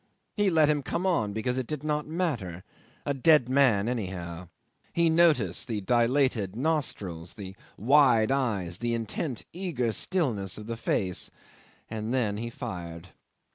He 0.35 0.49
let 0.49 0.67
him 0.67 0.81
come 0.81 1.05
on 1.05 1.31
because 1.31 1.59
it 1.59 1.67
did 1.67 1.83
not 1.83 2.07
matter. 2.07 2.63
A 3.05 3.13
dead 3.13 3.47
man, 3.47 3.87
anyhow. 3.87 4.47
He 4.93 5.11
noticed 5.11 5.67
the 5.67 5.79
dilated 5.81 6.55
nostrils, 6.55 7.35
the 7.35 7.55
wide 7.77 8.31
eyes, 8.31 8.79
the 8.79 8.95
intent, 8.95 9.45
eager 9.53 9.91
stillness 9.91 10.57
of 10.57 10.65
the 10.65 10.75
face, 10.75 11.29
and 11.87 12.11
then 12.11 12.37
he 12.37 12.49
fired. 12.49 13.09